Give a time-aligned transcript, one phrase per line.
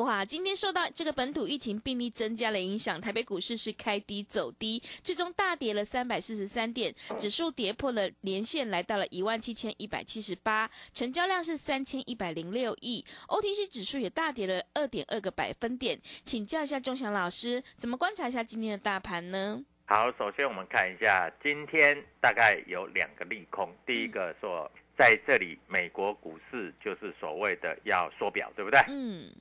[0.00, 16.00] 哇，今天受到这个本土疫情病例增加的影响，台北股市是开低走低，最终大跌了三百四十三点，指数跌破了连线，来到了一万七千一百七十八，成交量是三千一百零六亿，OTC 指数也大跌了二点二个百分点。
[16.24, 19.62] 请教一下钟祥老师，怎么观察一下今天的大盘呢？
[19.86, 28.78] 好，首先我们看一下今天大概有两个利空，第一个说在这里美国股市就是所谓的要缩表，对不对？
[28.86, 29.32] 嗯，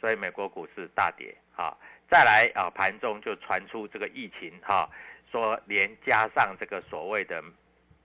[0.00, 1.76] 所以美国股市大跌啊、
[2.08, 4.88] 再来啊，盘中就传出这个疫情哈、
[5.30, 7.42] 说连加上这个所谓的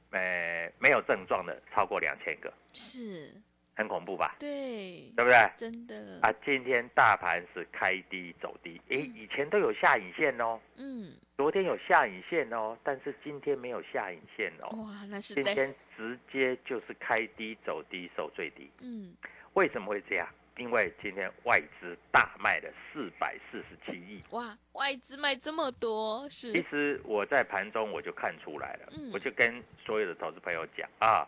[0.10, 3.32] 呃没有症状的超过两千个，是，
[3.76, 4.36] 很恐怖吧？
[4.40, 5.52] 对，对不对？
[5.56, 19.16] 真的，啊，今天大盘是开低走低，诶，以前都有下影线哦，嗯，昨天有下影线哦，但是今天没有下影线哦，哇，那是对，今天直接就是开低走低收最低，嗯，
[19.54, 20.28] 为什么会这样？
[20.58, 24.22] 因为今天外资大卖了四百四十七亿。
[24.30, 31.28] 哇，外资卖这么多是，其是，实我在盘中我就看出来了，嗯我就跟所有的投资朋友讲啊，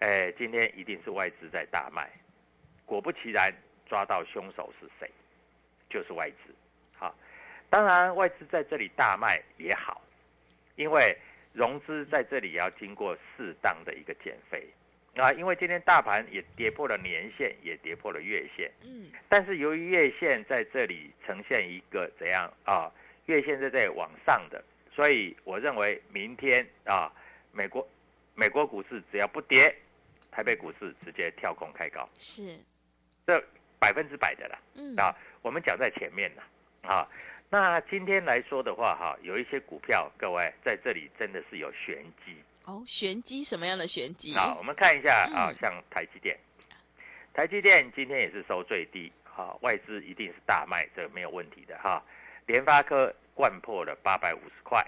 [0.00, 2.10] 哎，今天一定是外资在大卖。
[2.86, 3.52] 果不其然，
[3.86, 5.10] 抓到凶手是谁？
[5.90, 6.54] 就是外资。
[6.96, 7.14] 好，
[7.68, 10.02] 当然外资在这里大卖也好，
[10.76, 11.16] 因为
[11.52, 14.66] 融资在这里也要经过适当的一个减肥
[15.16, 15.32] 啊。
[15.32, 18.70] 因为今天大盘也跌破了年线，也跌破了月线。
[18.82, 22.90] 嗯，但是由于月线在这里呈现一个怎样啊？
[23.26, 27.10] 月线在这里往上的，所以我认为明天啊，
[27.52, 27.88] 美国
[28.34, 29.74] 美国股市只要不跌，
[30.30, 32.58] 台北股市直接跳空开高，是，
[33.26, 33.42] 这
[33.78, 35.14] 百分之百的啦嗯，啊！
[35.40, 36.42] 我们讲在前面了
[36.82, 37.08] 啊。
[37.48, 42.36] 那今天来说的话哈，有一些股票，各位在这里真的是有玄机
[42.66, 44.34] 哦，玄机什么样的玄机？
[44.34, 44.56] 好。
[44.58, 46.38] 我们看一下啊嗯，像台积电，
[47.32, 52.02] 台积电今天也是收最低，哈、外资一定是大卖，这个没有问题的哈。
[52.46, 54.86] 联发科灌破了八百五十块，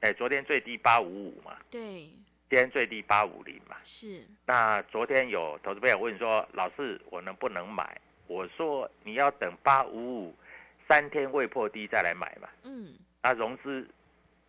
[0.00, 2.08] 哎，昨天最低八五五嘛，对，
[2.48, 3.76] 今天最低八五零嘛。
[3.84, 8.00] 是，那昨天有投资朋友问说，老师我能不能买？
[8.26, 10.34] 我说你要等八五五
[10.88, 12.48] 三天未破低再来买嘛。
[12.62, 13.88] 嗯，那融资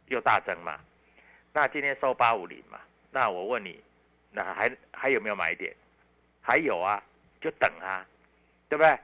[0.08, 0.80] 又大增嘛，
[1.54, 2.80] 那今天收八五零嘛，
[3.12, 3.82] 那我问你，
[4.32, 5.76] 那还还有没有买点？
[6.42, 7.04] 还有啊，
[7.42, 8.06] 就等啊，
[8.70, 8.98] 对不对？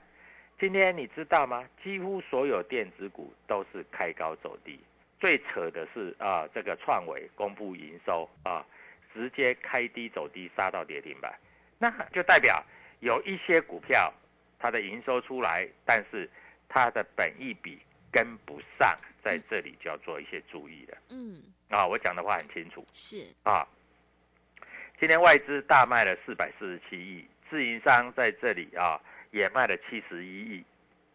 [0.59, 1.67] 今天你知道吗？
[1.83, 4.79] 几乎所有电子股都是开高走低，
[5.19, 8.65] 最扯的是啊，这个创维公布营收啊，
[9.13, 11.37] 直接开低走低，杀到跌停板，
[11.77, 12.63] 那就代表
[13.01, 14.11] 有一些股票
[14.57, 16.27] 它的营收出来，但是
[16.69, 17.77] 它的本益比
[18.17, 21.85] 跟不上，在这里就要做一些注意了嗯，啊！
[21.85, 23.63] 我讲的话很清楚是，啊。
[24.99, 28.99] 今天外资大卖了四百四十七亿，自营商在这里啊
[29.29, 30.65] 也卖了七十一亿，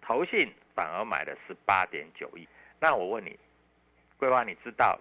[0.01, 2.47] 投信反而买了十八点九亿。
[2.79, 3.37] 那我问你，
[4.17, 4.97] 桂花，你知道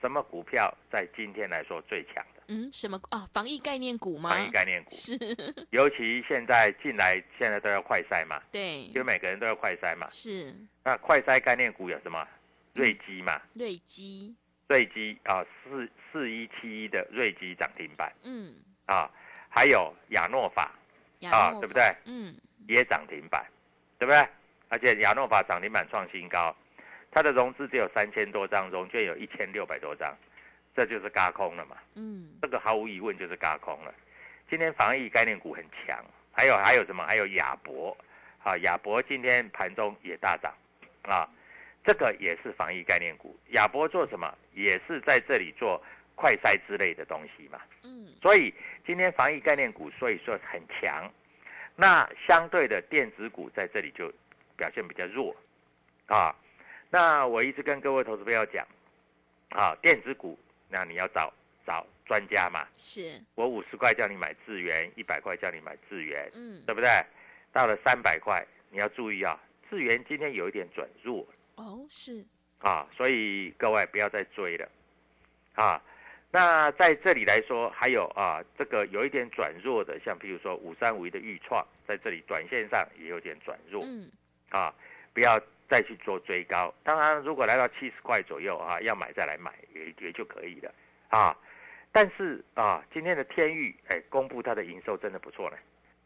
[0.00, 2.35] 什么股票在今天来说最强的？
[2.48, 3.28] 嗯，什么啊？
[3.32, 4.30] 防疫概念股吗？
[4.30, 5.18] 防疫概念股，是，
[5.70, 8.82] 尤其现在进来，现在都要快筛嘛，对。
[8.84, 10.08] 因，为每个人都要快筛嘛。
[10.10, 10.54] 是。
[10.84, 12.26] 那快筛概念股有什么？
[12.74, 14.36] 瑞基嘛，瑞基，
[14.68, 18.12] 瑞基啊，四四一七一的瑞基涨停板。
[18.22, 18.54] 嗯，
[18.84, 19.10] 啊，
[19.48, 20.72] 还有亚诺法。
[21.20, 21.96] 亚诺法啊对不对？
[22.04, 22.36] 嗯，
[22.68, 23.46] 也涨停板，
[23.98, 24.28] 对不对？
[24.68, 26.54] 而且亚诺法涨停板创新高，
[27.10, 30.14] 它的融资只有三千多张，融券有一千六百多张，
[30.76, 31.76] 这就是嘎空了嘛。
[31.94, 33.94] 嗯，这个毫无疑问就是嘎空了。
[34.50, 37.04] 今天防疫概念股很强，还有还有什么？
[37.06, 37.96] 还有亚博，
[38.44, 40.54] 啊，亚博今天盘中也大涨，
[41.02, 41.26] 啊，
[41.82, 43.34] 这个也是防疫概念股。
[43.52, 44.32] 亚博做什么？
[44.52, 45.82] 也是在这里做
[46.14, 47.60] 快筛之类的东西嘛。
[47.82, 48.54] 嗯，所以
[48.86, 51.10] 今天防疫概念股所以说很强，
[51.74, 54.12] 那相对的电子股在这里就
[54.56, 55.34] 表现比较弱，
[56.06, 56.34] 啊，
[56.90, 58.64] 那我一直跟各位投资朋友讲，
[59.50, 61.32] 啊，电子股那你要找
[61.66, 66.88] 找专家嘛，是，我五十块叫你买智源，一百块叫你买智源，嗯，对不对？
[67.52, 69.40] 到了三百块，你要注意啊，
[69.70, 71.26] 智源今天有一点转弱。
[71.56, 72.24] 哦，是，
[72.58, 74.68] 啊，所以各位不要再追了，
[75.54, 75.82] 啊。
[76.32, 83.82] 那在这里来说，还有啊，这个有一点转弱的，像譬如说五三五一的预创，在这里短线上也有点转弱。
[83.86, 84.10] 嗯，
[84.50, 84.74] 啊，
[85.14, 86.72] 不要再去做追高。
[86.82, 90.74] 当然，如果来到七十块左右啊，要买再来买也也就可以了
[91.08, 91.36] 啊。
[91.92, 95.56] 但是啊，今天的天域哎，公布它的营收真的不错呢。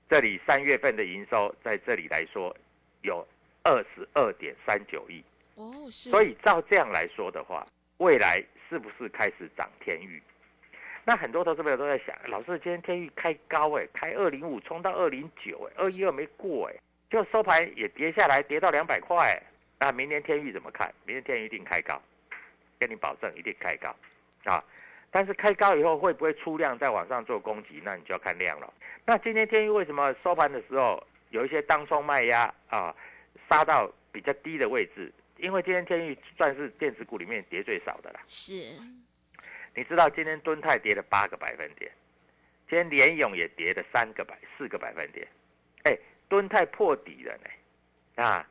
[0.08, 2.56] 这里三月份的营收在这里来说
[3.02, 3.26] 有
[3.62, 5.22] 二十二点三九亿，
[5.54, 7.66] 哦，是，所以照这样来说的话，
[7.98, 10.22] 未来是不是开始涨天域？
[11.04, 16.74] 那很多投资朋友都在想，老师今天天域开高哎，开二零五冲到二零九哎，二一二没过哎，
[17.10, 19.42] 就收盘也跌下来，跌到两百块哎。
[19.80, 20.92] 那明天天域怎么看？
[21.04, 22.00] 明天天域一定开高，
[22.78, 23.94] 跟你保证一定开高
[24.44, 24.62] 啊！
[25.10, 27.80] 但是开高以后会不会出量再往上做攻击？
[27.82, 28.72] 那你就要看量了。
[29.04, 32.94] 那今天天域为什么收盘的时候有一些当冲卖压啊，
[33.48, 35.12] 杀到比较低的位置？
[35.38, 38.20] 因为今天天域算是电子股里面跌最少的啦。
[38.28, 38.54] 是，
[39.74, 41.90] 你知道今天敦泰跌了八个百分点，
[42.68, 45.26] 今天联勇也跌了三个百四个百分点，
[45.84, 45.98] 哎，
[46.30, 48.48] 敦泰破底了呢，啊，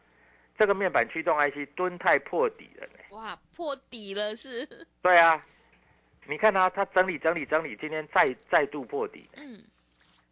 [0.57, 4.67] 这个面板驱动 IC 敦泰破底了呢，哇，破底了，是，
[5.01, 5.43] 对啊，
[6.27, 9.63] 你看它它整理整理整理，今天再再度破底，嗯，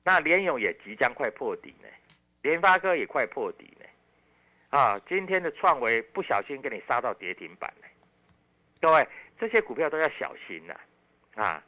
[0.03, 1.87] 那联勇也即将快破底呢，
[2.41, 3.85] 联发科也快破底呢，
[4.77, 7.87] 啊，今天的创维不小心给你杀到跌停板呢，
[8.81, 9.07] 各位
[9.39, 10.75] 这些股票都要小心呐、
[11.35, 11.63] 啊，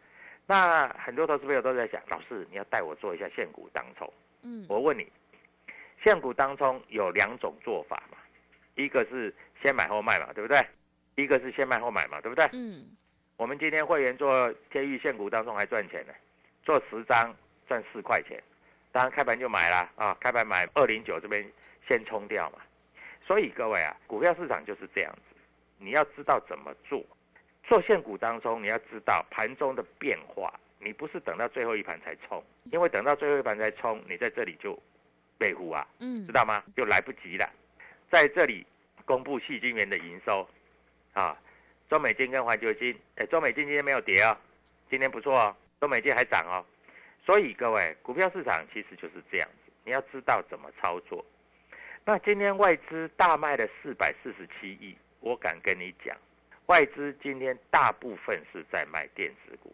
[0.45, 4.11] 那很多投资朋友都在想，老师你要带我做一下现股当冲，
[4.41, 5.09] 嗯，我问你，
[6.04, 8.18] 现股当中有两种做法嘛，
[8.75, 10.60] 一个是先买后卖嘛，对不对？
[11.16, 12.48] 一个是先卖后买嘛，对不对？
[12.54, 12.86] 嗯，
[13.36, 16.13] 我们今天会员做天域现股当中还赚钱呢，
[16.63, 17.36] 做十张
[17.68, 18.42] 赚四块钱，
[18.92, 21.46] 当然开盘就买啦啊，开盘买二零九这边
[21.88, 22.60] 先冲掉嘛。
[23.28, 25.36] 所以各位啊，股票市场就是这样子，
[25.78, 27.04] 你要知道怎么做。
[27.63, 34.81] 做现股当中，你要知道盘中的变化，你不是等到最后一盘才冲，因为等到最后一盘才冲，你在这里就
[35.39, 36.62] 被呼啊，嗯知，道吗？
[36.75, 37.50] 就来不及了。
[38.12, 38.65] 在这里
[39.06, 40.47] 公布细晶圆的营收，
[41.13, 41.36] 啊，
[41.89, 44.38] 中美金跟环球金，哎，中美金今天没有跌哦，
[44.89, 46.63] 今天不错哦，中美金还涨哦。
[47.25, 51.24] 所以各位，股票市场其实就是这样子，你要知道怎么操作。
[52.03, 56.17] 那今天外资大卖了四百四十七亿，我敢跟你讲，
[56.65, 59.74] 外资今天大部分是在卖电子股。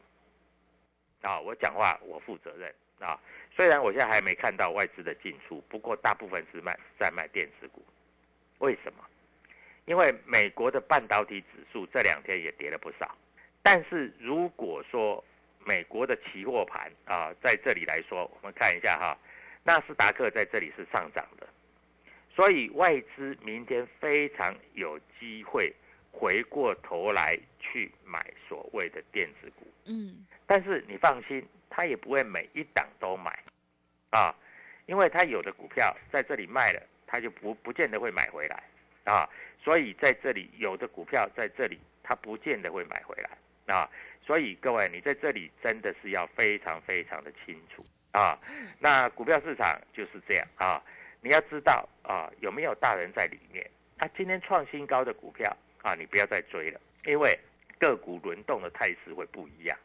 [1.22, 3.18] 啊，我讲话我负责任啊。
[3.56, 7.84] 虽然我现在还没看到外资的进出，不过大部分是卖在卖电子股。
[8.60, 9.04] 为什么？
[9.86, 13.16] 因为美国的半导体指数这两天也跌了不少，
[13.62, 15.24] 但是如果说
[15.64, 19.18] 美国的期货盘啊，在这里来说，我们看一下哈，
[19.64, 21.48] 纳斯达克在这里是上涨的，
[22.34, 25.72] 所以外资明天非常有机会
[26.12, 29.68] 回过头来去买所谓的电子股。
[29.86, 33.38] 嗯，但是你放心，他也不会每一档都买，
[34.12, 34.34] 啊，
[34.86, 38.64] 因为他有的股票在这里卖了，他就不不见得会买回来，
[39.04, 39.30] 啊，
[39.62, 43.90] 所以在这里有的股票在这里他不见得会买回来，啊，
[44.26, 47.84] 所以各位你在这里真的是要非常非常的清楚。
[48.14, 48.40] 啊，
[48.80, 50.48] 那股票市场就是这样。
[50.56, 50.82] 啊，
[51.20, 57.38] 你要知道啊有没有大人在里面，啊，今天创新高的股票啊，你不要再追了，因为
[57.78, 59.78] 个股轮动的态势会不一样。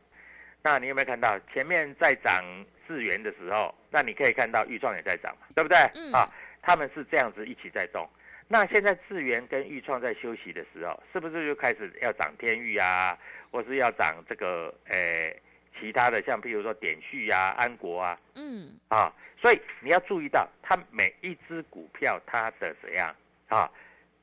[0.63, 2.45] 那你有没有看到前面在涨
[2.87, 5.79] 智元的时候，那你可以看到豫创也在涨嘛，对不对？
[5.95, 6.29] 嗯啊，
[6.61, 8.09] 他们是这样子一起在动。
[8.47, 13.17] 那现在智源跟豫创在休息的时候，是不是就开始要涨天域啊，
[13.51, 15.35] 或是要涨这个呃
[15.79, 23.15] 其他的像譬如说点旭啊、安国啊嗯，啊，所以你要注意到，它每一只股票它的怎样
[23.49, 23.71] 啊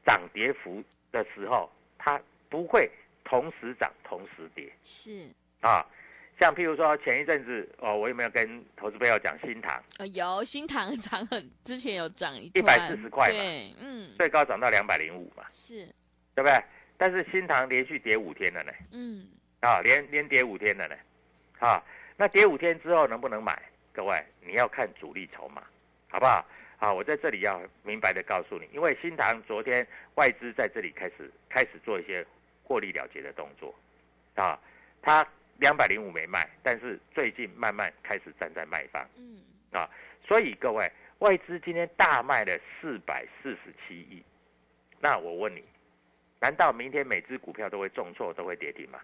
[0.06, 2.88] 涨跌幅的时候，它不会
[3.24, 5.29] 同时涨同时跌是，
[5.62, 5.84] 啊。
[6.39, 15.86] 像譬如说前一阵子哦，我有没有跟投资朋友讲新塘呃，有新塘 涨很，之前有涨一一百四十块嘛对，嗯，最高涨到两百零五嘛，是，
[16.36, 16.63] 对不对？
[16.98, 19.27] 但是新塘连续跌五天了呢，嗯，
[19.62, 20.96] 啊，连连跌五天了呢，
[21.60, 21.84] 啊，
[22.15, 23.60] 那跌五天之后能不能买？
[23.91, 25.63] 各位你要看主力筹码，
[26.08, 26.46] 好不好？
[26.77, 32.24] 啊，我在这里要明白的告诉你，因为新塘昨天外资在这里开始开始做一些
[32.63, 33.74] 获利了结的动作，
[34.36, 34.60] 啊，
[35.01, 35.27] 它
[35.60, 39.90] 两百零五没卖，但是最近慢慢开始站在卖方，嗯，啊，
[40.26, 44.24] 所以各位外资今天大卖了四百四十七亿，
[45.00, 45.64] 那我问你，
[46.40, 49.00] 难道明天每只股票都会重挫都会跌停吗？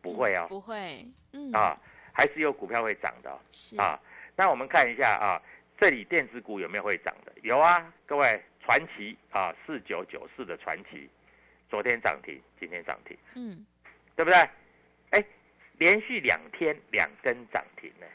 [0.00, 1.78] 不会哦，不会，嗯，啊，
[2.12, 3.98] 还是有股票会涨的哦、是，啊。
[4.34, 5.40] 那我们看一下啊，
[5.78, 7.32] 这里电子股有没有会涨的？
[7.42, 11.08] 有啊，各位，传奇啊，四九九四的传奇，
[11.70, 13.64] 昨天涨停，今天涨停，嗯，
[14.16, 14.48] 对不对？
[15.82, 18.06] 哎，连续两天两根涨停呢，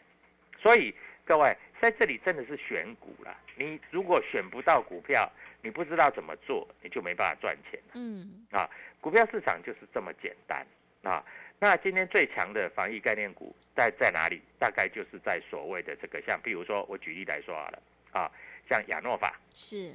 [0.59, 0.93] 所以
[1.25, 3.37] 各位在这里真的是选股了。
[3.55, 5.29] 你如果选不到股票，
[5.61, 7.91] 你不知道怎么做，你就没办法赚钱了。
[7.95, 8.69] 嗯，啊，
[9.01, 10.65] 股票市场就是这么简单
[11.03, 11.23] 啊。
[11.59, 14.41] 那今天最强的防疫概念股在在哪里？
[14.59, 17.81] 大概就是在所谓的这个，像比如说我举例来说好了
[18.11, 18.31] 啊，
[18.69, 19.91] 像亚诺法，是，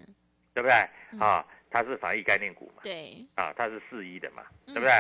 [0.52, 0.74] 对不对？
[1.12, 4.92] 嗯啊，它是防疫概念股嘛，对，啊，它是四一的嘛，嗯对不对？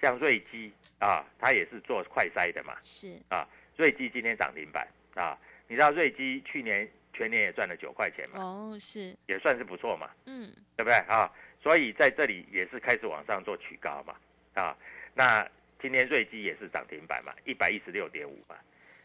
[0.00, 5.38] 像瑞基啊，它也是做快筛的嘛，是，啊，瑞基今天涨停板啊，
[5.68, 11.32] 你知道瑞基去年全年也赚了九块钱嘛，哦，是，也算是不错嘛，嗯，对不对啊？
[11.62, 14.14] 所以在这里也是开始往上做取高嘛，
[14.54, 14.76] 啊，
[15.14, 15.48] 那
[15.80, 18.56] 今天瑞基也是涨停板嘛，一百一十六点五嘛，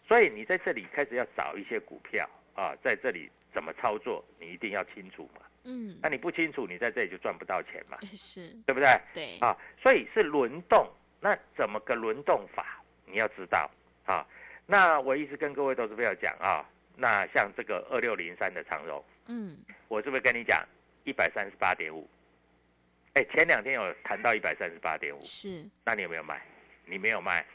[0.07, 5.41] 所以你在这里开始要找一些股票啊，在这里怎么操作，你一定要清楚嘛。
[5.63, 9.01] 嗯，那你不清楚，你在这里就赚不到钱嘛，是，对不对？
[9.13, 10.87] 对，啊，所以是轮动，
[11.19, 12.81] 那怎么个轮动法？
[13.05, 13.69] 你要知道
[14.05, 14.25] 啊。
[14.65, 16.65] 那我一直跟各位投资朋友讲啊，
[16.95, 20.65] 那像这个二六零三的长荣，嗯，我是不是跟你讲
[21.03, 22.09] 一百三十八点五？
[23.13, 26.41] 哎，前两天有谈到一百三十八点五，是，那你有没有买？
[26.85, 27.45] 你没有卖，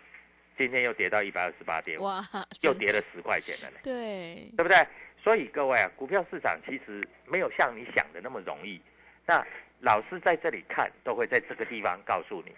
[0.59, 2.23] 今天又跌到一百二十八点五，哇，
[2.63, 4.87] 又跌了十块钱了呢，对，对不对？
[5.27, 8.81] 所以各位啊，股票市场其实没有像你想的那么容易。
[9.27, 9.45] 那
[9.81, 12.55] 老师在这里看，都会在这个地方告诉你，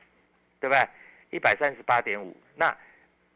[0.60, 0.86] 对不对？
[1.30, 2.76] 一百三十八点五，那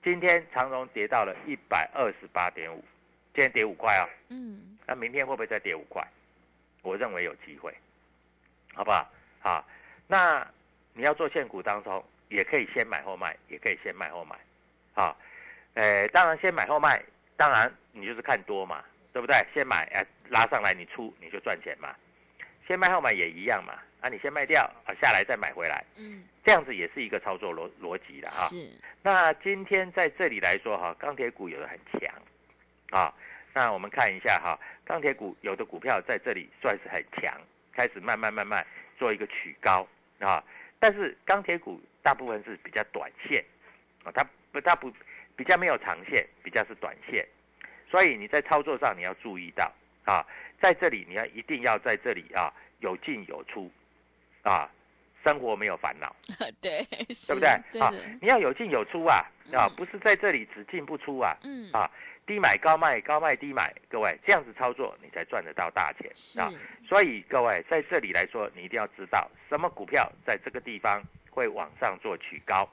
[0.05, 2.85] 今天长荣跌到了一百二十八点五，
[3.33, 6.07] 今天跌五块啊、嗯，那明天会不会再跌五块？
[6.83, 7.75] 我认为有机会，
[8.75, 9.11] 好不好？
[9.41, 9.67] 好，
[10.09, 10.47] 那
[10.93, 14.37] 你要做现股当中，也可以先买后卖，也可以先卖后买，
[14.93, 15.17] 啊，
[15.73, 17.03] 呃，当然先买后卖，
[17.39, 19.37] 当然你就是看多嘛，对不对？
[19.53, 21.95] 先买，哎、拉上来你出你就赚钱嘛，
[22.67, 28.49] 先卖后买也一样嘛，啊，你先卖掉，啊，下来再买回来，嗯，这样子也是一个操作逻逻辑的哈。
[28.49, 28.71] 是，
[29.03, 32.15] 那今天在这里来说哈，钢铁股有的很强，
[32.91, 33.15] 啊，
[33.53, 37.39] 那我们看一下哈，钢铁股有的股票在这里算是很强，
[37.73, 38.67] 开始慢慢慢慢
[38.99, 39.87] 做一个取高。
[40.21, 40.41] 啊，
[40.79, 43.45] 但是钢铁股大部分是比较短线。
[44.05, 44.93] 啊，它不它不
[45.35, 47.27] 比较没有长线，比较是短线，
[47.93, 49.71] 所以你在操作上你要注意到
[50.07, 50.27] 啊，
[50.63, 53.71] 在这里你要一定要在这里啊有进有出
[54.41, 54.67] 啊，
[55.23, 56.17] 生活没有烦恼。
[56.63, 57.81] 对，对对不对？
[57.81, 59.23] 啊，你要有进有出啊，
[59.53, 61.89] 啊嗯，不是在这里只进不出啊，嗯，啊
[62.25, 66.11] 低买高卖，高卖低买，各位这样子操作，你才赚得到大钱，
[66.43, 66.51] 啊。
[66.89, 72.67] 所以各位在这里来说，你一定要知道什么股票在这个地方会往上做取高，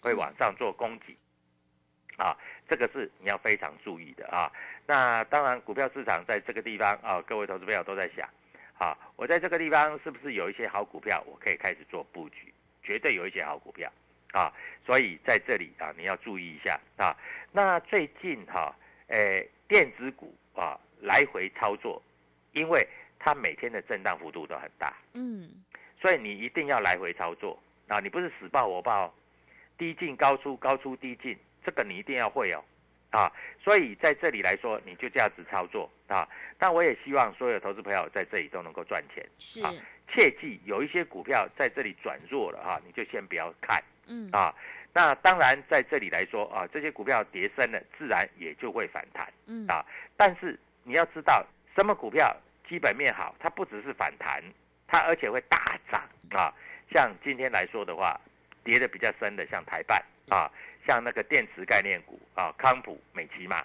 [0.00, 1.14] 会往上做供给，
[2.16, 2.36] 啊，
[2.68, 4.50] 这个是你要非常注意的啊。
[4.86, 8.28] 那当然，股票市场在这个地方啊，各位投资朋友都在想，
[8.78, 12.52] 啊，我在这个地方是不是有一些好股票，我可以开始做布局？
[12.82, 13.90] 绝对有一些好股票
[14.32, 14.52] 啊，
[14.84, 17.16] 所以在这里啊，你要注意一下啊。
[17.52, 18.74] 那最近哈、
[19.06, 22.02] 诶、电子股啊来回操作，
[22.52, 22.86] 因为
[23.20, 25.48] 它每天的震荡幅度都很大，嗯，
[26.00, 28.00] 所以你一定要来回操作啊！
[28.00, 29.14] 你不是死抱我抱哦，
[29.78, 32.62] 低进高出，高出低进，这个你一定要会哦
[33.10, 33.32] 啊！
[33.62, 36.28] 所以在这里来说，你就这样子操作啊。
[36.58, 39.72] 但我也希望所有投资朋友在这里都能够赚钱，是，啊
[40.08, 44.54] 切记有一些股票在这里转弱了哈、你就先不要看嗯，啊。
[44.94, 49.26] 那当然在这里来说啊，这些股票跌深了，自然也就会反弹。
[49.46, 49.84] 嗯，啊
[50.16, 52.34] 但是你要知道，什么股票
[52.68, 54.42] 基本面好，它不只是反弹，
[54.86, 56.52] 它而且会大涨啊。
[56.92, 58.20] 像今天来说的话，
[58.62, 60.50] 跌的比较深的，像台办啊，
[60.86, 63.64] 像那个电池概念股啊，康普、美奇嘛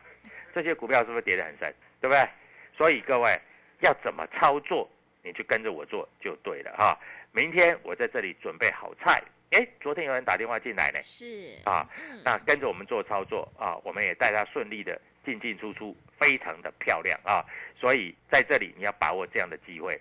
[0.53, 1.74] 这些股票是不是跌得很深？
[2.01, 2.27] 对不对？
[2.75, 3.39] 所以各位
[3.81, 4.89] 要怎么操作，
[5.24, 6.97] 你就跟着我做就对了哈。
[7.31, 9.21] 明天我在这里准备好菜。
[9.51, 11.88] 哎，昨天有人打电话进来呢，是啊，
[12.25, 17.45] 那跟着我们做操作啊，我们也带他顺利的进进出出，非常的漂亮啊。
[17.79, 20.00] 所以在这里你要把握这样的机会。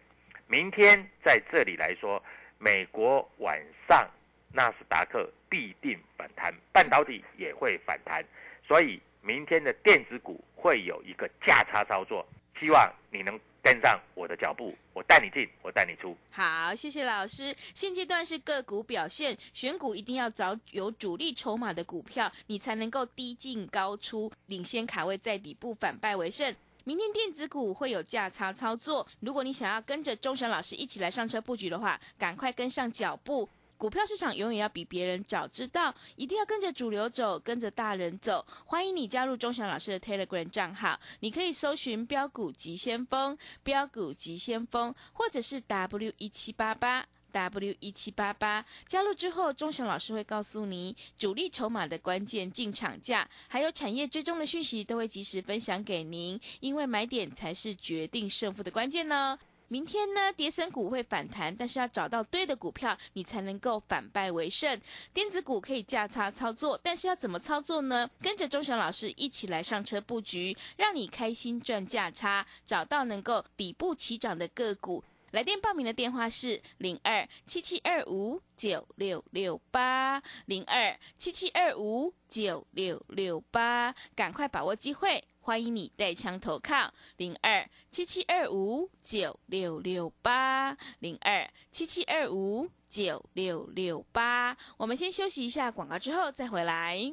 [0.49, 2.23] 明天在这里来说，
[2.59, 4.09] 美国晚上
[4.53, 8.25] 纳斯达克必定反弹，半导体也会反弹，
[8.67, 12.27] 所以明天的电子股会有一个价差操作，
[12.59, 13.39] 希望你能。
[13.63, 16.17] 跟上我的脚步，我带你进，我带你出。
[16.31, 17.53] 好，谢谢老师。
[17.75, 26.55] 现阶段是个股表现，选股一定要找有主力筹码的股票，你才能够低进高出，领先卡位在底部，反败为胜。
[26.85, 33.49] 明天电子股会有价差操作，如果你想要跟着钟祥老师一起来上车布局的话，赶快跟上脚步。
[33.79, 38.45] 股票市场永远要比别人早知道，一定要跟着主流走，跟着大人走。
[38.65, 48.65] 欢迎你加入钟祥老师的 Telegram 账号，你可以搜寻“标股急先锋”、“标股急先锋”，或者是 W 一七八八 W 一七八八。
[48.87, 56.41] 加入之后，钟祥老师会告诉你主力筹码的关键进场价，还有产业追踪的讯息，都会及时分享给您。
[56.61, 59.39] 因为买点才是决定胜负的关键呢。
[59.69, 64.81] 明天呢，跌升股会反弹，但是要找到对的股票，你才能够反败为胜。
[65.13, 68.09] 电子股可以价差操作，但是要怎么操作呢？
[68.21, 75.03] 跟着钟祥老师一起来上车布局，让你开心赚价差，找到能够底部起涨的个股。
[75.37, 85.23] 来电报名的电话是零二七七二五九六六八零二七七二五九六六八，赶快把握机会。
[85.41, 94.57] 欢迎你带枪投靠零二七七二五九六六八零二七七二五九六六八。
[94.79, 97.13] 我们先休息一下广告，之后再回来。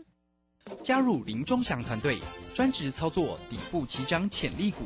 [0.82, 2.20] 加入林中祥团队，
[2.56, 4.86] 专职操作底部起涨潜力股，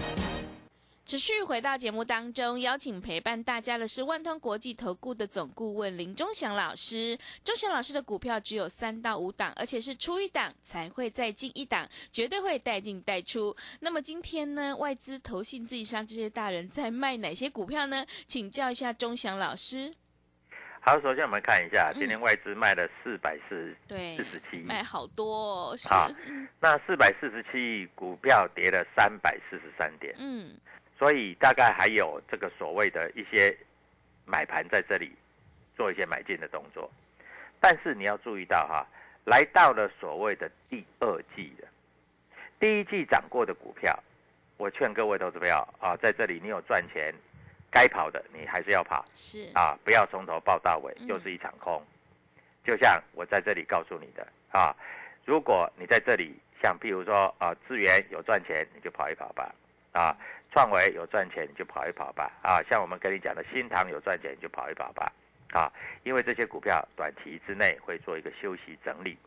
[1.11, 7.17] 持续回到节目当中，邀请陪伴大家的是万通国际投顾的总顾问林忠祥老师。
[7.43, 13.53] 忠祥老师的股票只有三到五档，而且是出一档才会再进一档，绝对会带进带出。
[13.81, 18.05] 那么今天呢，外资、投信、自己上这些大人在卖哪些股票呢？
[18.25, 19.93] 请教一下忠祥老师。
[20.79, 25.71] 好，首先我们看一下，今天外资卖了四百四对四十七亿，卖好多。
[25.71, 26.09] 哦好，
[26.61, 30.15] 那四百四十七亿股票跌了三百四十三点。
[30.17, 30.55] 嗯。
[31.01, 33.57] 所以大概还有这个所谓的一些
[34.23, 35.11] 买盘在这里
[35.75, 36.87] 做一些买进的动作，
[37.59, 38.85] 但是你要注意到哈，
[39.25, 41.67] 来到了所谓的第二季的，
[42.59, 43.97] 第一季涨过的股票，
[44.57, 47.11] 我劝各位投资票啊，在这里你有赚钱，
[47.71, 49.49] 该跑的你还是要跑，是。
[49.55, 51.83] 啊，不要从头报到尾，又是一场空。
[52.63, 54.71] 就像我在这里告诉你的啊，
[55.25, 59.51] 如果你在这里像譬如说啊，资源有赚钱，你就跑一跑吧，
[59.93, 60.15] 啊。
[60.51, 65.09] 创维有赚钱你就跑一跑吧，啊，像我们跟你讲的新塘有赚钱你就跑一跑吧，
[65.53, 65.71] 啊，
[66.03, 69.17] 因为这些股票短期之内会做一个休息整理，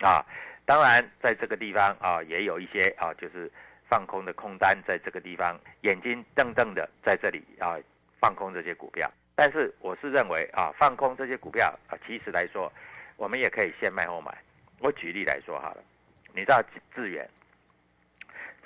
[0.00, 0.24] 啊，
[0.66, 3.50] 当然在这个地方啊也有一些啊就是
[3.88, 7.78] 放空的空单在这个地方眼睛瞪瞪的在这里啊
[8.20, 12.70] 放空这些股票，但是我是认为啊放空这些股票啊其实来说
[13.16, 14.36] 我们也可以先卖后买，
[14.80, 15.82] 我举例来说好了，
[16.34, 16.62] 你知道
[16.94, 17.26] 智源，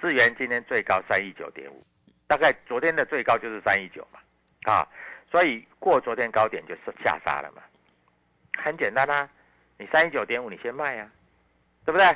[0.01, 1.81] 智源今天最高三一九点五。
[2.29, 4.21] 大概昨天的最高就是三一九嘛，
[4.71, 4.87] 啊，
[5.31, 7.63] 所以过昨天高点就是下杀了嘛，
[8.63, 9.29] 很简单啊，
[9.79, 11.11] 你三一九点五你先卖呀，
[11.85, 12.07] 对不对？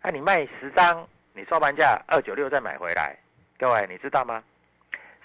[0.00, 3.18] 啊你卖十张，你收盘价二九六再买回来，
[3.58, 4.42] 各位你知道吗？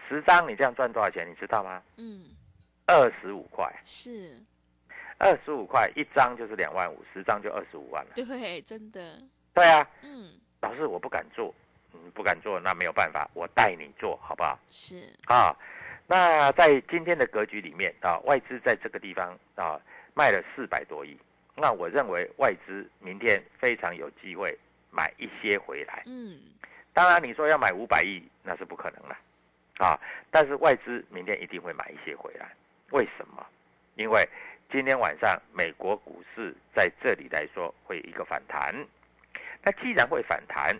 [0.09, 1.29] 十张你这样赚多少钱？
[1.29, 1.81] 你知道吗？
[1.97, 2.25] 嗯，
[2.87, 3.71] 二十五块。
[3.85, 4.35] 是，
[5.19, 8.11] 二十五块一张就是两万五，十张就二十五万了。
[8.15, 9.21] 对，真的。
[9.53, 9.87] 对啊。
[10.01, 10.33] 嗯。
[10.61, 11.53] 老师，我不敢做。
[11.93, 14.59] 你不敢做，那没有办法，我带你做好不好？
[14.67, 15.55] 是啊，
[16.07, 19.79] 那在今天的格局里面啊，外资在这个地方啊
[20.15, 21.17] 卖了四百多亿，
[21.55, 24.57] 那我认为外资明天非常有机会
[24.89, 26.01] 买一些回来。
[26.07, 26.39] 嗯，
[26.93, 29.17] 当然你说要买五百亿那是不可能了，
[29.77, 29.99] 啊，
[30.31, 32.51] 但是外资明天一定会买一些回来。
[32.89, 33.45] 为什么？
[33.95, 34.27] 因为
[34.71, 38.73] 今天晚上美国股市在这里来说会一个反弹，
[39.61, 40.75] 那既然会反弹。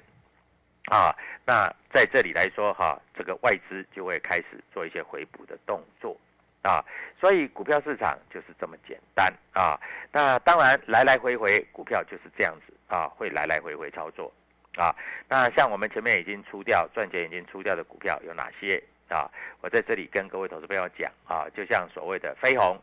[0.92, 1.16] 啊，
[1.46, 6.18] 那在这里来说哈，这个外资就会开始做一些回补的动作
[6.62, 6.84] 啊，
[7.20, 9.80] 所以股票市场就是这么简单啊。
[10.12, 14.32] 那当然来来回回股票就是这样子啊，会来来回回操作
[14.76, 14.94] 啊。
[15.30, 19.30] 那像我们前面已经出掉赚钱已经出掉的股票有哪些啊？
[19.62, 22.78] 我在这里跟各位投资朋友讲啊，就像所谓的飞鸿，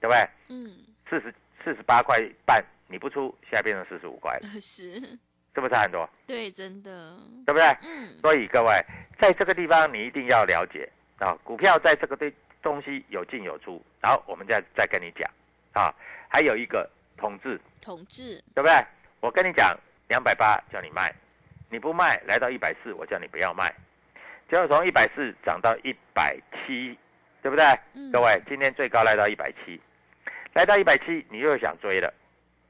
[0.00, 0.28] 对不对？
[0.48, 0.70] 嗯，
[1.08, 1.34] 四十
[1.64, 5.18] 四十八块半你不出，现在变成四十五块了， 是，
[5.54, 6.08] 是不是差很多？
[6.26, 7.64] 对，真的，对不对？
[7.82, 8.72] 嗯，所以各位
[9.20, 12.32] 在这个地方你一定要了解啊，股票在这个对
[12.62, 15.30] 东西有进有出，然后我们再再跟你讲
[15.72, 15.94] 啊，
[16.28, 18.74] 还有一个统治，同志，对不对？
[19.20, 19.76] 我跟你讲，
[20.08, 21.14] 两百八叫你卖，
[21.68, 23.74] 你不卖，来到一百四，我叫你不要卖，
[24.50, 26.36] 结果从一百四涨到一百
[26.66, 26.96] 七，
[27.42, 27.64] 对不对？
[27.94, 29.80] 嗯各位，今天最高来到一百七，
[30.54, 32.12] 来到一百七，你又想追了，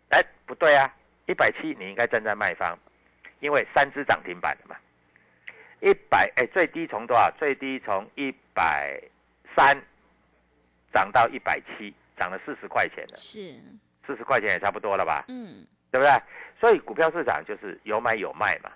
[0.09, 0.93] 哎，不对啊，
[1.31, 2.77] 一百七你应该站在卖方，
[3.39, 4.75] 因为三只涨停板的嘛，
[5.79, 7.31] 一百哎最低从多少？
[7.39, 9.01] 最低从一百
[9.55, 9.81] 三
[10.93, 13.55] 涨到一百七，涨了四十块钱了，是，
[14.05, 15.25] 四十块钱也差不多了吧？
[15.29, 16.13] 嗯，对不对？
[16.59, 18.73] 所以股票市场就是有买有卖嘛，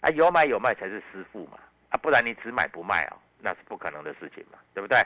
[0.00, 4.96] 啊，有买有卖才是师傅嘛，啊，不然你只买不卖哦，那是不可能的事情嘛，对不对？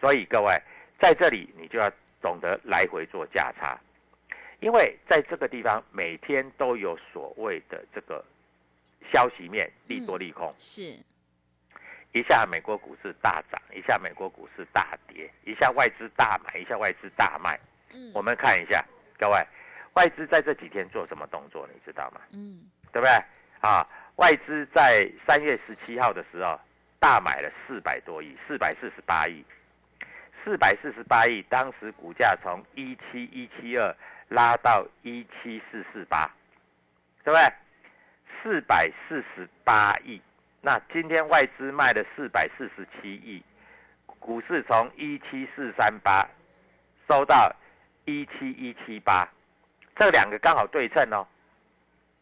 [0.00, 0.58] 所以各位
[0.98, 3.78] 在这里你就要懂得来回做价差，
[4.64, 8.24] 因为在这个地方每天都有所谓的这个
[9.12, 10.98] 消息面利多利空，是，
[12.12, 17.60] 一下美国股市大涨，一下美国股市大跌，一下外资大买，一下外资大卖。
[17.92, 18.82] 嗯，我们看一下，
[19.18, 19.38] 各位，
[19.96, 22.22] 外资在这几天做什么动作，你知道吗？
[22.32, 23.12] 嗯，对不对？
[23.60, 26.58] 啊，外资在三月十七号的时候
[26.98, 29.44] 大买了四百多亿，四百四十八亿，
[30.42, 33.94] 四百四十八亿，当时股价从一七一七二
[34.28, 36.30] 拉到一七四四八，
[37.22, 37.52] 对不对？
[38.42, 40.20] 四百四十八亿，
[40.60, 43.42] 那今天外资卖了四百四十七亿，
[44.18, 46.28] 股市从一七四三八
[47.08, 47.50] 收到
[48.04, 49.26] 一七一七八，
[49.96, 51.26] 这两个刚好对称哦，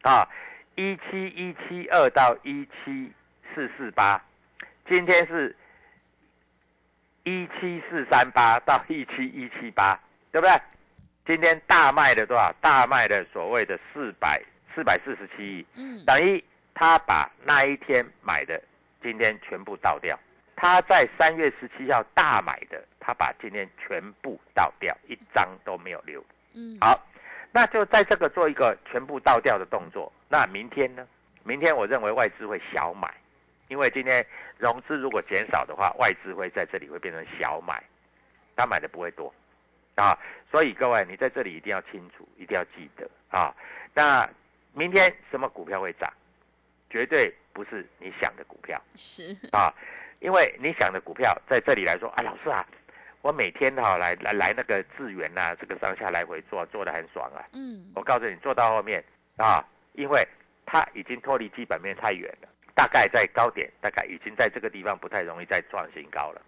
[0.02, 0.28] 啊，
[0.76, 3.12] 一七一七二到一七
[3.52, 4.22] 四四八，
[4.88, 5.56] 今天是
[7.24, 9.98] 一七四三八到一七一七八，
[10.30, 10.56] 对不对？
[11.24, 12.52] 今天大卖的多少？
[12.60, 14.42] 大卖的所谓的四百
[14.74, 16.42] 四百四十七亿，嗯，等于
[16.74, 18.60] 他把那一天买的
[19.00, 20.18] 今天全部倒掉。
[20.56, 26.24] 他在三月十七号大买的，他把今天全部倒掉，一张都没有留。
[26.54, 27.00] 嗯，好，
[27.52, 30.12] 那就在这个做一个全部倒掉的动作。
[30.28, 31.06] 那明天呢？
[31.44, 33.12] 明天我认为外资会小买，
[33.68, 34.24] 因为今天
[34.58, 37.82] 融资如果减少的话，外资会在这里会变成小买，
[38.56, 39.32] 他买的不会多
[39.96, 40.18] 啊。
[40.50, 43.54] 所以各位，你在这里一定要清楚，一定要记得啊。
[43.94, 44.28] 那
[44.72, 46.12] 明天什么股票会涨？
[46.90, 49.72] 绝对不是你想的股票是，啊，
[50.20, 52.62] 因为你想的股票在这里来说，啊，老师啊，
[53.22, 57.40] 我每天哈、来来来那个智源呐、这个上下来回做，做的很爽啊。
[57.54, 59.02] 嗯，我告诉你，做到后面
[59.38, 60.22] 啊，因为
[60.66, 66.42] 它已经脱离基本面太远了，大概在高点，大概已经在这个地方不太容易再创新高了。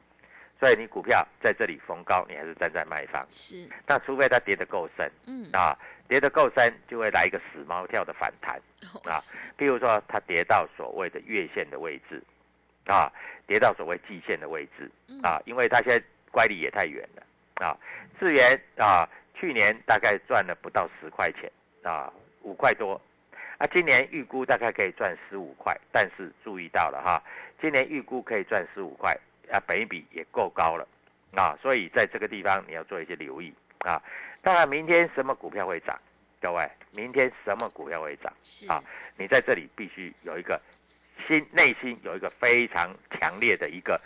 [0.65, 3.23] 所以你股票在这里逢高，你还是站在卖方。
[3.29, 5.77] 是，那除非它跌得够深嗯，啊，
[6.09, 8.57] 跌得够深，就会来一个死猫跳的反弹。
[9.05, 9.21] 啊
[9.59, 12.23] 譬如说，它跌到所谓的月线的位置，
[12.87, 13.13] 啊，
[13.47, 17.77] 跌到所谓季线的位置，嗯啊，因为它现在乖离也太远了，啊，
[18.19, 22.99] 智源啊，去年大概赚了不到十块钱，啊，五块多，
[23.59, 27.23] 啊，今年预估大概可以赚十五块，但是注意到了哈，
[27.61, 29.15] 今年预估可以赚十五块，
[29.55, 30.85] 啊，本益比也够高了，
[31.35, 34.03] 啊，所以在这个地方你要做一些留意啊。
[34.43, 35.97] 当然，明天什么股票会涨？
[36.41, 38.33] 各位，明天什么股票会涨？
[38.43, 38.83] 是，好
[39.17, 40.61] 你在这里必须有一个
[41.29, 44.01] 心内心有一个非常强烈的一个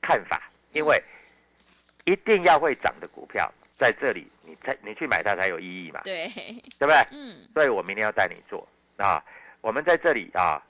[0.00, 1.02] 看法，因为
[2.04, 6.28] 一定要会涨的股票，在这里你才你去买它才有意义嘛，对，
[6.78, 6.96] 对不对？
[7.10, 9.20] 嗯，所以我明天要带你做啊，
[9.60, 10.62] 我们在这里啊，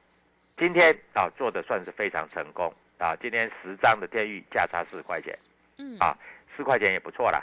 [0.56, 5.36] 今天啊做的算是非常成功啊，今天十张的天域价差四块钱，
[5.78, 6.16] 嗯，啊
[6.56, 7.42] 四块钱也不错啦，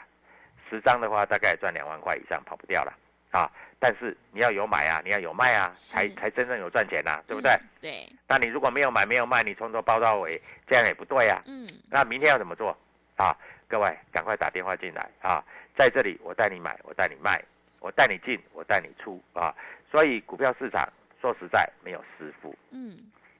[0.69, 2.93] 十张的话大概赚两万块以上，跑不掉了
[3.31, 3.49] 啊。
[3.79, 7.51] 但是你要有买啊，你要有卖啊，才才真正有赚钱呐、对不对？
[7.51, 7.61] 嗯？
[7.81, 11.41] 对，那你如果没有买没有卖，你从头包到尾，这样也不对啊。
[11.45, 12.75] 嗯，那明天要怎么做
[13.15, 13.35] 啊？
[13.67, 15.43] 各位赶快打电话进来啊！
[15.75, 17.43] 在这里我带你买，我带你卖，
[17.79, 19.53] 我带你进，我带你出啊！
[19.91, 20.87] 所以股票市场
[21.19, 22.95] 说实在没有师傅，嗯，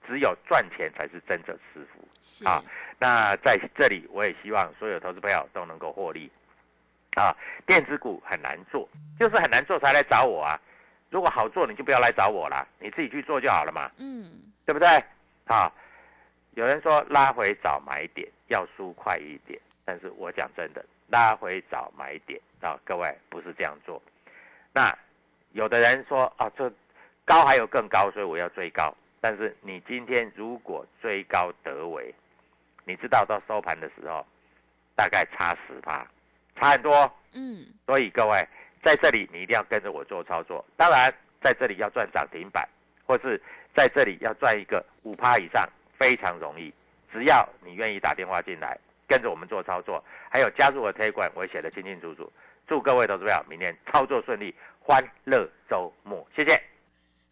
[0.08, 2.05] 只有赚钱才是真正师傅。
[2.26, 2.60] 是，啊
[2.98, 6.30] 那在这里，我也希望所有投资朋友都能够获利。
[7.16, 7.34] 啊，
[7.66, 10.60] 电子股很难做，就是很难做才来找我啊。
[11.10, 14.88] 如果好做，你就不要来找我啦，你自己去做就好了嘛，嗯，对不对？
[15.46, 15.72] 啊，
[16.56, 24.02] 有人说拉回找买点要输快一点，但是我讲真的，拉回找买点啊，各位不是这样做。
[24.74, 24.94] 那
[25.54, 26.70] 有的人说啊，这
[27.24, 28.94] 高还有更高，所以我要追高。
[29.28, 32.14] 但是你今天如果追高得为，
[32.84, 34.24] 你知道到收盘的时候
[34.96, 36.06] 大概差十趴，
[36.56, 37.12] 差很多。
[37.34, 38.48] 嗯，所以各位
[38.84, 40.64] 在这里你一定要跟着我做操作。
[40.78, 41.12] 当然
[41.42, 42.70] 在这里要赚涨停板，
[43.04, 43.42] 或是
[43.76, 46.72] 在这里要赚一个五趴以上，非常容易。
[47.12, 52.32] 只要你愿意打电话进来，跟着我们做操作，还有加入我推广，我写的清清楚楚。
[52.68, 56.62] 祝各位投资友明天操作顺利，欢乐周末，谢谢。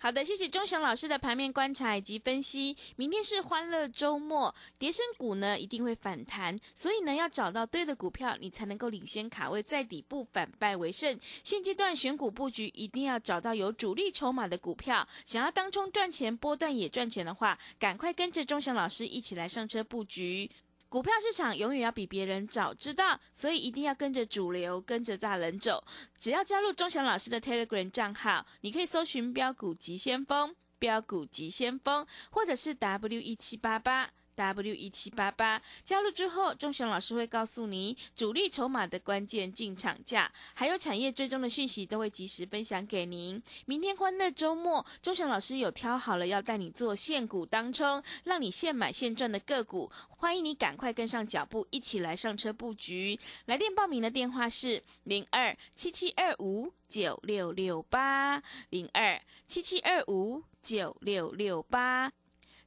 [0.03, 2.75] 好的，谢谢钟祥老师的盘面观察以及分析。
[2.97, 11.17] 明天是欢乐周末，叠升股呢一定会反弹，所以呢要找到对的股票，你才能够领先卡位，在底部反败为胜。
[11.41, 20.51] 现阶段选股布局一定要找到有主力筹码的股票，想要当冲赚钱、波段也赚钱的话，赶快跟着钟祥老师一起来上车布局。
[20.93, 25.83] 股票市场永远要比别人早知道，所以一定要跟着主流，跟着大人走。
[26.19, 34.11] 只要加入钟祥老师的 Telegram 账号，你可以搜寻“标股急先锋”、“标股急先锋”，或者是 W 一七八八。
[34.35, 43.41] W 一七八八加入之后，钟祥老师会告诉你主力筹码的关键进场价，还有产业追踪的讯息都会及时分享给您。
[43.65, 53.19] 明天欢乐周末，钟祥老师有挑好了要带你做现股当冲，让你现买现赚的个股，欢迎你赶快跟上脚步，一起来上车布局。
[53.45, 62.11] 来电报名的电话是零二七七二五九六六八零二七七二五九六六八。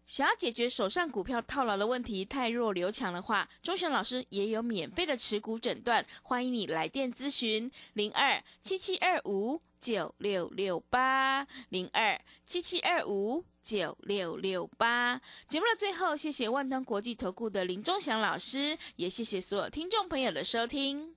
[0.07, 15.21] 想要解决手上股票套牢的问题，太弱留强的话，钟祥老师也有免费的持股诊断，欢迎你来电咨询零二七七二五九六六八零二七七二五九六六八。
[15.49, 21.17] 节目的最后，谢谢万通国际投顾的林钟祥老师，也谢谢所有听众朋友的收听。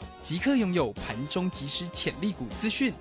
[0.23, 2.93] 即刻拥有盘中即时潜力股资讯，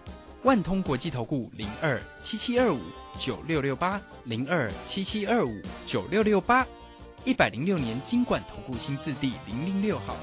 [0.42, 2.80] 万通国际投顾零二七七二五
[3.18, 6.66] 九六六八零二七七二五九六六八，
[7.24, 10.16] 一百零六年经管投顾新字第零零六号。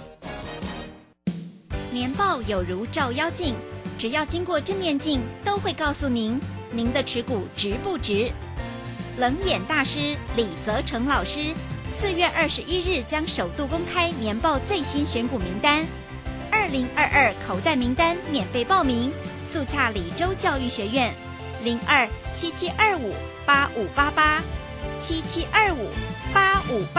[1.92, 3.56] 年报有如照妖镜，
[3.98, 6.40] 只要经过正面镜，都会告诉您
[6.72, 8.32] 您的持股值不值。
[9.20, 11.54] 冷眼大师李泽成老师，
[11.94, 15.86] 四月二十一日将首度公开年报最新选股名单。
[16.52, 19.12] 二零二二口袋名单免费报名，
[19.52, 21.14] 速洽李州教育学院，
[21.64, 23.14] 零二七七二五
[23.46, 24.42] 八五八八
[24.98, 25.90] 七七二五
[26.34, 26.96] 八五八。